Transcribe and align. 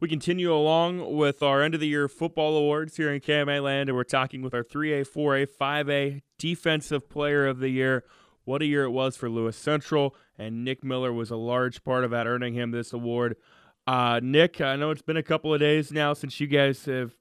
We 0.00 0.08
continue 0.08 0.50
along 0.50 1.14
with 1.14 1.42
our 1.42 1.62
end 1.62 1.74
of 1.74 1.80
the 1.80 1.86
year 1.86 2.08
football 2.08 2.56
awards 2.56 2.96
here 2.96 3.12
in 3.12 3.20
KMA 3.20 3.62
land, 3.62 3.90
and 3.90 3.96
we're 3.96 4.04
talking 4.04 4.40
with 4.40 4.54
our 4.54 4.64
3A, 4.64 5.06
4A, 5.06 5.46
5A 5.46 6.22
Defensive 6.38 7.10
Player 7.10 7.46
of 7.46 7.58
the 7.58 7.68
Year. 7.68 8.04
What 8.44 8.62
a 8.62 8.64
year 8.64 8.84
it 8.84 8.92
was 8.92 9.14
for 9.18 9.28
Lewis 9.28 9.58
Central, 9.58 10.16
and 10.38 10.64
Nick 10.64 10.82
Miller 10.82 11.12
was 11.12 11.30
a 11.30 11.36
large 11.36 11.84
part 11.84 12.02
of 12.02 12.10
that, 12.12 12.26
earning 12.26 12.54
him 12.54 12.70
this 12.70 12.94
award. 12.94 13.36
Uh, 13.86 14.20
Nick, 14.22 14.62
I 14.62 14.74
know 14.74 14.90
it's 14.90 15.02
been 15.02 15.18
a 15.18 15.22
couple 15.22 15.52
of 15.52 15.60
days 15.60 15.92
now 15.92 16.14
since 16.14 16.40
you 16.40 16.46
guys 16.46 16.86
have, 16.86 17.12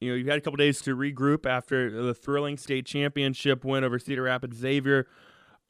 you 0.00 0.10
know, 0.10 0.16
you've 0.16 0.26
had 0.26 0.38
a 0.38 0.40
couple 0.40 0.56
days 0.56 0.82
to 0.82 0.96
regroup 0.96 1.46
after 1.46 2.02
the 2.02 2.14
thrilling 2.14 2.56
state 2.56 2.84
championship 2.84 3.64
win 3.64 3.84
over 3.84 4.00
Cedar 4.00 4.22
Rapids 4.22 4.56
Xavier. 4.56 5.06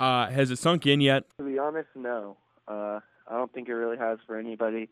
Uh, 0.01 0.29
has 0.29 0.51
it 0.51 0.57
sunk 0.57 0.87
in 0.87 1.03
yet? 1.03 1.25
To 1.37 1.45
be 1.45 1.59
honest, 1.59 1.91
no. 1.95 2.39
Uh, 2.67 3.01
I 3.29 3.37
don't 3.37 3.53
think 3.53 3.69
it 3.69 3.75
really 3.75 3.99
has 3.99 4.19
for 4.27 4.39
anybody. 4.39 4.89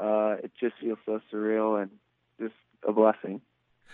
Uh, 0.00 0.36
it 0.42 0.52
just 0.60 0.74
feels 0.80 0.98
so 1.04 1.20
surreal 1.32 1.80
and 1.80 1.90
just 2.40 2.54
a 2.86 2.92
blessing. 2.92 3.40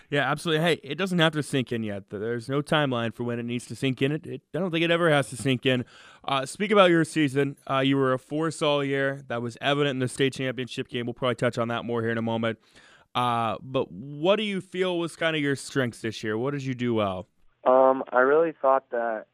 Yeah, 0.09 0.29
absolutely. 0.29 0.63
Hey, 0.63 0.79
it 0.83 0.95
doesn't 0.95 1.19
have 1.19 1.33
to 1.33 1.41
sink 1.41 1.71
in 1.71 1.83
yet. 1.83 2.09
There's 2.09 2.49
no 2.49 2.61
timeline 2.61 3.13
for 3.13 3.23
when 3.23 3.39
it 3.39 3.43
needs 3.43 3.65
to 3.67 3.75
sink 3.75 4.01
in. 4.01 4.11
It, 4.11 4.27
it 4.27 4.41
I 4.53 4.59
don't 4.59 4.71
think 4.71 4.83
it 4.83 4.91
ever 4.91 5.09
has 5.09 5.29
to 5.29 5.37
sink 5.37 5.65
in. 5.65 5.85
Uh, 6.23 6.45
speak 6.45 6.71
about 6.71 6.89
your 6.89 7.03
season. 7.05 7.57
Uh, 7.69 7.79
you 7.79 7.97
were 7.97 8.13
a 8.13 8.19
force 8.19 8.61
all 8.61 8.83
year. 8.83 9.23
That 9.29 9.41
was 9.41 9.57
evident 9.61 9.95
in 9.95 9.99
the 9.99 10.07
state 10.07 10.33
championship 10.33 10.89
game. 10.89 11.05
We'll 11.05 11.13
probably 11.13 11.35
touch 11.35 11.57
on 11.57 11.69
that 11.69 11.85
more 11.85 12.01
here 12.01 12.11
in 12.11 12.17
a 12.17 12.23
moment. 12.23 12.59
Uh, 13.15 13.55
but 13.61 13.91
what 13.91 14.35
do 14.35 14.43
you 14.43 14.61
feel 14.61 14.99
was 14.99 15.15
kind 15.15 15.35
of 15.35 15.41
your 15.41 15.55
strengths 15.55 16.01
this 16.01 16.23
year? 16.23 16.37
What 16.37 16.51
did 16.51 16.63
you 16.63 16.75
do 16.75 16.93
well? 16.93 17.27
Um, 17.65 18.03
I 18.11 18.19
really 18.19 18.53
thought 18.61 18.91
that 18.91 19.25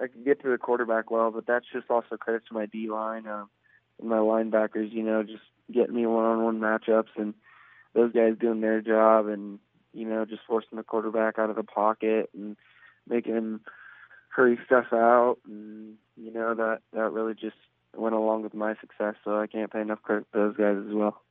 I 0.00 0.06
could 0.06 0.24
get 0.24 0.42
to 0.42 0.50
the 0.50 0.58
quarterback 0.58 1.10
well, 1.10 1.30
but 1.30 1.46
that's 1.46 1.66
just 1.72 1.90
also 1.90 2.16
credit 2.16 2.42
to 2.48 2.54
my 2.54 2.66
D 2.66 2.88
line 2.88 3.26
uh, 3.26 3.44
and 3.98 4.08
my 4.08 4.18
linebackers. 4.18 4.92
You 4.92 5.02
know, 5.02 5.22
just 5.22 5.42
getting 5.72 5.94
me 5.94 6.06
one-on-one 6.06 6.60
matchups 6.60 7.16
and 7.16 7.34
those 7.94 8.12
guys 8.12 8.34
doing 8.38 8.60
their 8.60 8.80
job 8.80 9.26
and 9.26 9.58
you 9.92 10.06
know 10.06 10.24
just 10.24 10.42
forcing 10.46 10.76
the 10.76 10.82
quarterback 10.82 11.38
out 11.38 11.50
of 11.50 11.56
the 11.56 11.62
pocket 11.62 12.30
and 12.34 12.56
making 13.08 13.34
him 13.34 13.60
hurry 14.30 14.58
stuff 14.66 14.86
out. 14.92 15.36
And 15.46 15.94
you 16.16 16.32
know 16.32 16.54
that 16.54 16.80
that 16.92 17.12
really 17.12 17.34
just 17.34 17.56
went 17.96 18.14
along 18.14 18.42
with 18.42 18.54
my 18.54 18.74
success 18.80 19.14
so 19.24 19.40
i 19.40 19.46
can't 19.46 19.72
pay 19.72 19.80
enough 19.80 20.00
credit 20.02 20.26
to 20.32 20.38
those 20.38 20.56
guys 20.56 20.76
as 20.86 20.94
well. 20.94 21.22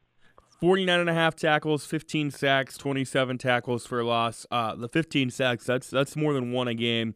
49 0.59 1.01
and 1.01 1.09
a 1.09 1.13
half 1.13 1.35
tackles 1.35 1.85
15 1.85 2.31
sacks 2.31 2.77
27 2.77 3.37
tackles 3.37 3.85
for 3.85 3.99
a 3.99 4.05
loss. 4.05 4.45
Uh, 4.49 4.75
the 4.75 4.89
15 4.89 5.29
sacks 5.29 5.65
that's 5.65 5.89
that's 5.89 6.15
more 6.15 6.33
than 6.33 6.51
one 6.51 6.67
a 6.67 6.73
game 6.73 7.15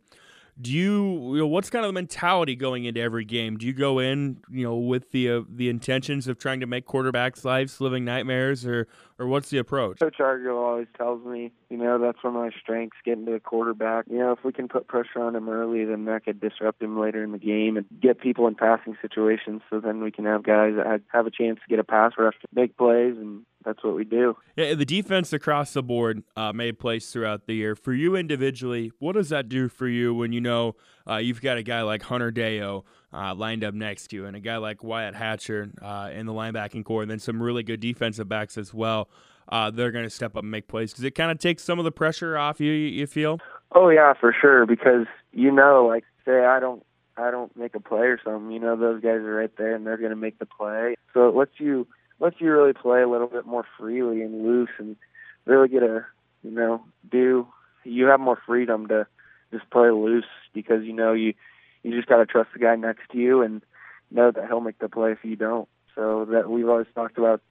do 0.60 0.72
you, 0.72 1.34
you 1.34 1.40
know, 1.40 1.48
what's 1.48 1.70
kind 1.70 1.86
of 1.86 1.90
the 1.90 1.94
mentality 1.94 2.56
going 2.56 2.86
into 2.86 3.00
every 3.00 3.26
game? 3.26 3.58
Do 3.58 3.66
you 3.66 3.74
go 3.74 4.00
in, 4.00 4.38
you 4.50 4.64
know, 4.64 4.76
with 4.76 5.12
the 5.12 5.30
uh, 5.30 5.42
the 5.48 5.70
intentions 5.70 6.28
of 6.28 6.38
trying 6.38 6.60
to 6.60 6.68
make 6.68 6.86
quarterbacks' 6.86 7.46
lives 7.46 7.80
living 7.80 8.04
nightmares, 8.04 8.66
or 8.66 8.88
or 9.18 9.28
what's 9.28 9.50
the 9.50 9.58
approach? 9.58 10.00
Coach 10.00 10.20
Argo 10.20 10.58
always 10.58 10.88
tells 10.98 11.26
me, 11.26 11.52
you 11.70 11.78
know, 11.78 12.00
that's 12.00 12.24
one 12.24 12.36
of 12.36 12.42
my 12.42 12.50
strengths, 12.60 12.98
getting 13.06 13.26
to 13.26 13.32
the 13.32 13.40
quarterback. 13.40 14.06
You 14.10 14.20
know, 14.20 14.32
if 14.34 14.44
we 14.44 14.52
can 14.52 14.68
put 14.68 14.88
pressure 14.88 15.22
on 15.22 15.36
him 15.36 15.48
early, 15.48 15.86
then 15.86 16.06
that 16.06 16.26
could 16.26 16.42
disrupt 16.42 16.82
him 16.82 17.00
later 17.00 17.24
in 17.24 17.32
the 17.32 17.38
game 17.38 17.78
and 17.78 17.86
get 18.02 18.20
people 18.20 18.48
in 18.48 18.56
passing 18.56 18.98
situations. 19.02 19.62
So 19.70 19.80
then 19.80 20.04
we 20.04 20.12
can 20.12 20.26
have 20.26 20.44
guys 20.44 20.74
that 20.76 21.02
have 21.12 21.28
a 21.28 21.32
chance 21.32 21.60
to 21.60 21.70
get 21.70 21.80
a 21.80 21.84
pass 21.84 22.14
rush, 22.18 22.36
to 22.42 22.48
make 22.54 22.78
plays, 22.78 23.16
and 23.18 23.46
that's 23.64 23.84
what 23.84 23.96
we 23.96 24.04
do. 24.04 24.36
Yeah, 24.56 24.74
the 24.74 24.86
defense 24.86 25.34
across 25.34 25.74
the 25.74 25.84
board 25.84 26.24
uh, 26.36 26.54
made 26.54 26.80
plays 26.80 27.12
throughout 27.12 27.46
the 27.46 27.54
year. 27.54 27.76
For 27.76 27.94
you 27.94 28.16
individually, 28.16 28.92
what 29.00 29.14
does 29.14 29.30
that 29.30 29.50
do 29.50 29.68
for 29.70 29.88
you 29.88 30.14
when 30.14 30.32
you 30.32 30.42
know 30.42 30.76
uh, 31.10 31.18
you've 31.18 31.42
got 31.42 31.58
a 31.58 31.64
guy 31.64 31.82
like 31.82 32.04
Hunter 32.04 32.32
Deo 32.32 32.86
uh, 33.14 33.36
lined 33.36 33.64
up 33.64 33.74
next 33.74 34.08
to 34.08 34.16
you, 34.16 34.26
and 34.26 34.36
a 34.36 34.40
guy 34.40 34.58
like 34.58 34.84
Wyatt 34.84 35.16
Hatcher 35.16 35.72
uh, 35.82 36.10
in 36.14 36.26
the 36.26 36.34
linebacking 36.34 36.86
corps, 36.86 37.02
and 37.02 37.12
then 37.12 37.20
some 37.20 37.42
really 37.42 37.64
good 37.64 37.80
defensive 37.80 38.28
backs 38.28 38.58
as 38.58 38.74
well? 38.74 39.10
Uh, 39.50 39.70
they're 39.70 39.92
going 39.92 40.06
to 40.06 40.10
step 40.10 40.36
up 40.36 40.44
and 40.44 40.52
make 40.52 40.68
plays 40.68 40.92
because 40.92 41.04
it 41.04 41.12
kind 41.12 41.32
of 41.32 41.40
takes 41.40 41.64
some 41.64 41.78
of 41.78 41.86
the 41.86 41.92
pressure 41.92 42.38
off 42.38 42.60
you. 42.60 42.72
You 42.72 43.08
feel? 43.08 43.40
Oh 43.74 43.90
yeah, 43.90 44.14
for 44.14 44.34
sure. 44.40 44.66
Because 44.66 45.08
you 45.34 45.52
know, 45.52 45.86
like 45.88 46.06
say 46.26 46.46
I 46.46 46.60
don't 46.60 46.84
I 47.18 47.32
don't 47.32 47.56
make 47.56 47.76
a 47.76 47.80
play 47.80 48.08
or 48.08 48.20
something, 48.24 48.52
you 48.52 48.60
know, 48.60 48.76
those 48.76 49.02
guys 49.02 49.18
are 49.18 49.36
right 49.36 49.56
there 49.58 49.76
and 49.76 49.86
they're 49.86 49.98
going 49.98 50.12
to 50.12 50.16
make 50.16 50.40
the 50.40 50.46
play. 50.46 50.96
So 51.14 51.28
it 51.28 51.36
lets 51.36 51.60
you 51.60 51.88
lets 52.22 52.40
you 52.40 52.52
really 52.52 52.74
play 52.74 53.02
a 53.02 53.10
little 53.10 53.28
bit 53.28 53.46
more 53.46 53.66
freely 53.78 54.22
and 54.22 54.46
loose 54.46 54.70
and 54.78 54.96
really 55.46 55.68
get 55.68 55.84
a 55.84 56.06
you 56.44 56.52
know 56.52 56.82
do 57.12 57.46
you 57.84 58.06
have 58.06 58.20
more 58.20 58.40
freedom 58.46 58.88
to 58.88 59.06
just 59.52 59.70
play 59.70 59.90
loose 59.90 60.26
because 60.54 60.84
you 60.86 60.94
know 60.94 61.12
you 61.12 61.34
you 61.84 61.96
just 61.96 62.08
got 62.08 62.18
to 62.18 62.26
trust 62.26 62.50
the 62.54 62.60
guy 62.60 62.76
next 62.76 63.10
to 63.12 63.18
you 63.18 63.42
and 63.42 63.62
know 64.12 64.32
that 64.32 64.48
he'll 64.48 64.62
make 64.62 64.80
the 64.80 64.90
play 64.90 65.12
if 65.12 65.20
you 65.24 65.36
don't. 65.36 65.68
So 65.96 66.26
that 66.32 66.50
we've 66.50 66.70
always 66.70 66.88
talked 66.94 67.18
about. 67.18 67.42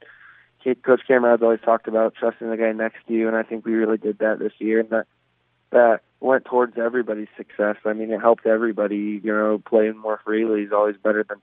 Coach 0.83 1.01
Cameron's 1.09 1.43
always 1.43 1.61
talked 1.61 1.89
about 1.89 2.15
trusting 2.15 2.51
the 2.51 2.57
guy 2.57 2.73
next 2.73 2.99
to 3.09 3.15
you, 3.15 3.29
and 3.29 3.37
I 3.37 3.43
think 3.43 3.65
we 3.65 3.73
really 3.73 3.97
did 3.97 4.19
that 4.19 4.39
this 4.39 4.53
year, 4.59 4.81
and 4.81 4.91
that 4.91 5.07
that 5.71 6.01
went 6.21 6.45
towards 6.45 6.77
everybody's 6.77 7.29
success. 7.37 7.77
I 7.87 7.95
mean, 7.95 8.13
it 8.13 8.21
helped 8.21 8.47
everybody. 8.47 9.21
You 9.23 9.33
know, 9.33 9.63
playing 9.65 9.97
more 9.97 10.21
freely 10.25 10.63
is 10.63 10.73
always 10.73 10.97
better 11.03 11.25
than 11.27 11.39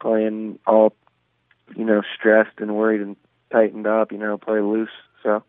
playing 0.00 0.58
all 0.66 0.92
you 1.76 1.84
know, 1.84 2.02
stressed 2.16 2.58
and 2.58 2.74
worried 2.74 3.00
and 3.00 3.16
tightened 3.52 3.86
up, 3.86 4.12
you 4.12 4.18
know, 4.18 4.38
play 4.38 4.60
loose. 4.60 4.90
So. 5.22 5.42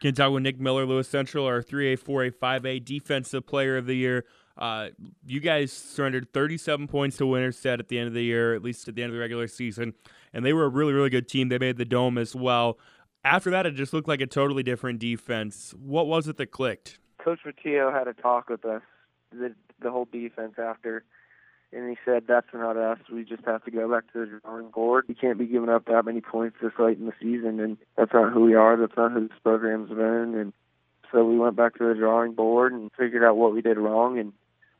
Can 0.00 0.14
talk 0.14 0.32
with 0.32 0.42
Nick 0.42 0.60
Miller, 0.60 0.84
Lewis 0.84 1.08
Central, 1.08 1.46
our 1.46 1.62
3A, 1.62 1.98
4A, 1.98 2.32
5A 2.32 2.84
Defensive 2.84 3.46
Player 3.46 3.76
of 3.76 3.86
the 3.86 3.96
Year. 3.96 4.24
Uh, 4.58 4.88
you 5.26 5.40
guys 5.40 5.72
surrendered 5.72 6.32
37 6.32 6.86
points 6.86 7.16
to 7.18 7.26
Winterset 7.26 7.78
at 7.78 7.88
the 7.88 7.98
end 7.98 8.08
of 8.08 8.14
the 8.14 8.24
year, 8.24 8.54
at 8.54 8.62
least 8.62 8.88
at 8.88 8.94
the 8.94 9.02
end 9.02 9.10
of 9.10 9.14
the 9.14 9.20
regular 9.20 9.46
season, 9.46 9.92
and 10.32 10.46
they 10.46 10.52
were 10.52 10.64
a 10.64 10.68
really, 10.68 10.94
really 10.94 11.10
good 11.10 11.28
team. 11.28 11.48
They 11.48 11.58
made 11.58 11.76
the 11.76 11.84
dome 11.84 12.16
as 12.16 12.34
well. 12.34 12.78
After 13.22 13.50
that, 13.50 13.66
it 13.66 13.74
just 13.74 13.92
looked 13.92 14.08
like 14.08 14.20
a 14.20 14.26
totally 14.26 14.62
different 14.62 14.98
defense. 14.98 15.74
What 15.78 16.06
was 16.06 16.28
it 16.28 16.36
that 16.38 16.52
clicked? 16.52 16.98
Coach 17.18 17.40
Matteo 17.44 17.92
had 17.92 18.08
a 18.08 18.14
talk 18.14 18.48
with 18.48 18.64
us, 18.64 18.82
the, 19.30 19.54
the 19.80 19.90
whole 19.90 20.08
defense 20.10 20.54
after 20.58 21.04
and 21.72 21.90
he 21.90 21.96
said 22.04 22.24
that's 22.26 22.46
not 22.54 22.76
us. 22.76 22.98
We 23.12 23.24
just 23.24 23.44
have 23.44 23.64
to 23.64 23.70
go 23.70 23.90
back 23.90 24.12
to 24.12 24.20
the 24.20 24.40
drawing 24.40 24.70
board. 24.70 25.04
We 25.08 25.14
can't 25.14 25.38
be 25.38 25.46
giving 25.46 25.68
up 25.68 25.86
that 25.86 26.04
many 26.04 26.20
points 26.20 26.56
this 26.62 26.72
late 26.78 26.98
in 26.98 27.06
the 27.06 27.12
season, 27.20 27.60
and 27.60 27.76
that's 27.96 28.12
not 28.12 28.32
who 28.32 28.44
we 28.44 28.54
are. 28.54 28.76
That's 28.76 28.96
not 28.96 29.12
who 29.12 29.28
this 29.28 29.38
program's 29.42 29.90
been. 29.90 30.34
And 30.38 30.52
so 31.12 31.24
we 31.24 31.38
went 31.38 31.56
back 31.56 31.76
to 31.78 31.88
the 31.88 31.94
drawing 31.94 32.34
board 32.34 32.72
and 32.72 32.90
figured 32.98 33.24
out 33.24 33.36
what 33.36 33.52
we 33.52 33.62
did 33.62 33.78
wrong 33.78 34.18
and 34.18 34.32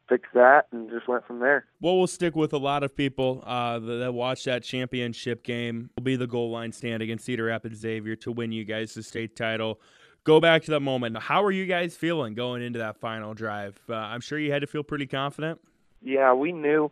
fixed 0.08 0.34
that, 0.34 0.66
and 0.70 0.88
just 0.88 1.08
went 1.08 1.26
from 1.26 1.40
there. 1.40 1.66
What 1.80 1.94
will 1.94 2.06
stick 2.06 2.36
with 2.36 2.52
a 2.52 2.58
lot 2.58 2.84
of 2.84 2.94
people 2.94 3.42
uh, 3.44 3.80
that, 3.80 3.96
that 3.96 4.14
watch 4.14 4.44
that 4.44 4.62
championship 4.62 5.42
game 5.42 5.90
will 5.96 6.04
be 6.04 6.14
the 6.14 6.28
goal 6.28 6.50
line 6.50 6.70
stand 6.70 7.02
against 7.02 7.24
Cedar 7.24 7.46
Rapids 7.46 7.80
Xavier 7.80 8.14
to 8.16 8.30
win 8.30 8.52
you 8.52 8.64
guys 8.64 8.94
the 8.94 9.02
state 9.02 9.34
title 9.34 9.80
go 10.22 10.40
back 10.40 10.60
to 10.64 10.72
that 10.72 10.80
moment. 10.80 11.16
How 11.16 11.42
are 11.44 11.52
you 11.52 11.66
guys 11.66 11.96
feeling 11.96 12.34
going 12.34 12.60
into 12.60 12.80
that 12.80 12.96
final 12.96 13.32
drive? 13.32 13.80
Uh, 13.88 13.94
I'm 13.94 14.20
sure 14.20 14.38
you 14.38 14.50
had 14.50 14.62
to 14.62 14.66
feel 14.66 14.82
pretty 14.82 15.06
confident 15.06 15.60
yeah, 16.02 16.32
we 16.34 16.52
knew 16.52 16.90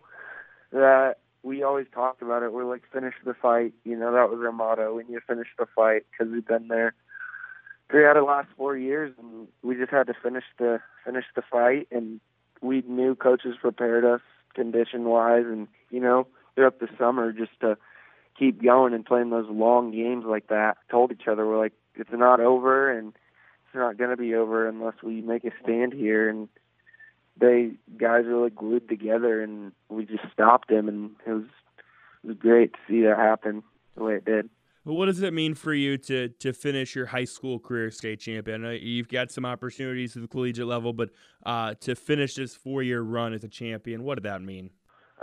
that 0.72 1.16
we 1.42 1.62
always 1.62 1.86
talked 1.94 2.22
about 2.22 2.42
it. 2.42 2.52
We're 2.52 2.64
like, 2.64 2.82
finish 2.92 3.14
the 3.24 3.34
fight. 3.34 3.74
You 3.84 3.96
know, 3.96 4.12
that 4.12 4.30
was 4.30 4.40
our 4.44 4.52
motto. 4.52 4.94
We 4.94 5.04
need 5.04 5.14
to 5.14 5.20
finish 5.20 5.48
the 5.58 5.66
fight 5.74 6.04
because 6.10 6.32
we've 6.32 6.46
been 6.46 6.68
there 6.68 6.94
three 7.90 8.06
out 8.06 8.16
of 8.16 8.24
the 8.24 8.30
last 8.30 8.48
four 8.56 8.76
years, 8.76 9.14
and 9.18 9.46
we 9.62 9.76
just 9.76 9.90
had 9.90 10.06
to 10.06 10.14
finish 10.22 10.44
the 10.58 10.80
finish 11.04 11.24
the 11.36 11.42
fight. 11.42 11.86
And 11.90 12.20
we 12.60 12.82
knew 12.86 13.14
coaches 13.14 13.56
prepared 13.60 14.04
us 14.04 14.20
condition 14.54 15.04
wise, 15.04 15.44
and 15.46 15.68
you 15.90 16.00
know, 16.00 16.26
throughout 16.54 16.80
the 16.80 16.88
summer 16.98 17.32
just 17.32 17.58
to 17.60 17.76
keep 18.38 18.62
going 18.62 18.94
and 18.94 19.04
playing 19.04 19.30
those 19.30 19.48
long 19.48 19.92
games 19.92 20.24
like 20.26 20.48
that. 20.48 20.78
Told 20.90 21.12
each 21.12 21.28
other 21.28 21.46
we're 21.46 21.58
like, 21.58 21.74
it's 21.94 22.10
not 22.12 22.40
over, 22.40 22.90
and 22.90 23.08
it's 23.08 23.74
not 23.74 23.98
going 23.98 24.10
to 24.10 24.16
be 24.16 24.34
over 24.34 24.68
unless 24.68 24.94
we 25.02 25.20
make 25.20 25.44
a 25.44 25.50
stand 25.62 25.92
here. 25.92 26.28
And 26.28 26.48
they 27.38 27.72
guys 27.96 28.24
are 28.26 28.36
like 28.36 28.54
glued 28.54 28.88
together, 28.88 29.42
and 29.42 29.72
we 29.88 30.04
just 30.04 30.24
stopped 30.32 30.68
them, 30.68 30.88
and 30.88 31.10
it 31.26 31.30
was 31.30 31.44
it 32.22 32.28
was 32.28 32.36
great 32.38 32.72
to 32.72 32.78
see 32.88 33.02
that 33.02 33.16
happen 33.16 33.62
the 33.96 34.04
way 34.04 34.14
it 34.14 34.24
did. 34.24 34.48
Well, 34.84 34.96
what 34.96 35.06
does 35.06 35.22
it 35.22 35.32
mean 35.32 35.54
for 35.54 35.72
you 35.72 35.96
to 35.98 36.28
to 36.28 36.52
finish 36.52 36.94
your 36.94 37.06
high 37.06 37.24
school 37.24 37.58
career 37.58 37.90
state 37.90 38.20
champion? 38.20 38.64
You've 38.80 39.08
got 39.08 39.30
some 39.30 39.46
opportunities 39.46 40.14
at 40.14 40.22
the 40.22 40.28
collegiate 40.28 40.66
level, 40.66 40.92
but 40.92 41.10
uh, 41.46 41.74
to 41.80 41.94
finish 41.94 42.34
this 42.34 42.54
four 42.54 42.82
year 42.82 43.00
run 43.00 43.32
as 43.32 43.44
a 43.44 43.48
champion, 43.48 44.04
what 44.04 44.16
did 44.16 44.24
that 44.24 44.42
mean? 44.42 44.70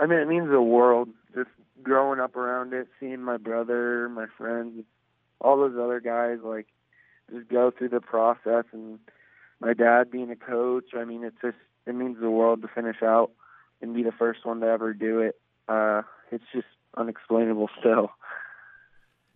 I 0.00 0.06
mean, 0.06 0.18
it 0.18 0.28
means 0.28 0.50
the 0.50 0.60
world. 0.60 1.10
Just 1.34 1.50
growing 1.82 2.18
up 2.18 2.36
around 2.36 2.72
it, 2.72 2.88
seeing 2.98 3.22
my 3.22 3.36
brother, 3.36 4.08
my 4.08 4.26
friends, 4.36 4.84
all 5.40 5.56
those 5.56 5.76
other 5.80 6.00
guys, 6.00 6.38
like 6.42 6.66
just 7.32 7.48
go 7.48 7.70
through 7.70 7.90
the 7.90 8.00
process, 8.00 8.64
and 8.72 8.98
my 9.60 9.74
dad 9.74 10.10
being 10.10 10.30
a 10.30 10.36
coach. 10.36 10.86
I 10.94 11.04
mean, 11.04 11.22
it's 11.22 11.40
just 11.40 11.56
it 11.86 11.94
means 11.94 12.18
the 12.20 12.30
world 12.30 12.62
to 12.62 12.68
finish 12.68 13.02
out 13.02 13.30
and 13.80 13.94
be 13.94 14.02
the 14.02 14.12
first 14.12 14.44
one 14.44 14.60
to 14.60 14.66
ever 14.66 14.94
do 14.94 15.20
it. 15.20 15.40
Uh, 15.68 16.02
it's 16.30 16.44
just 16.52 16.66
unexplainable 16.96 17.68
still. 17.78 18.10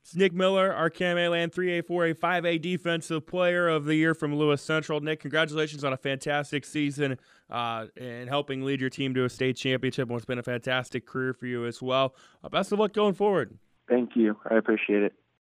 It's 0.03 0.15
Nick 0.15 0.33
Miller, 0.33 0.73
our 0.73 0.89
KMA 0.89 1.33
Land 1.33 1.51
3A, 1.51 1.83
4A, 1.83 2.15
5A 2.15 2.63
Defensive 2.63 3.27
Player 3.27 3.67
of 3.67 3.87
the 3.87 3.97
Year 3.97 4.15
from 4.15 4.37
Lewis 4.37 4.63
Central. 4.63 5.01
Nick, 5.01 5.19
congratulations 5.19 5.83
on 5.83 5.93
a 5.93 5.97
fantastic 5.97 6.65
season 6.65 7.19
uh, 7.51 7.87
and 7.97 8.29
helping 8.29 8.63
lead 8.63 8.81
your 8.81 8.89
team 8.89 9.15
to 9.15 9.25
a 9.25 9.29
state 9.29 9.57
championship. 9.57 10.09
It's 10.09 10.25
been 10.25 10.39
a 10.39 10.45
fantastic 10.45 11.07
career 11.07 11.33
for 11.33 11.47
you 11.47 11.67
as 11.67 11.83
well. 11.83 12.15
Uh, 12.45 12.49
best 12.49 12.71
of 12.71 12.79
luck 12.79 12.93
going 12.93 13.15
forward. 13.15 13.59
Thank 13.89 14.11
you. 14.15 14.37
I 14.49 14.55
appreciate 14.55 15.03
it. 15.03 15.13